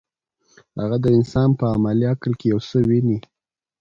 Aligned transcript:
هغه 0.79 0.97
د 1.03 1.05
انسان 1.17 1.49
په 1.59 1.65
عملي 1.73 2.05
عقل 2.13 2.33
کې 2.39 2.45
یو 2.53 2.59
څه 2.69 2.77
ویني. 2.89 3.17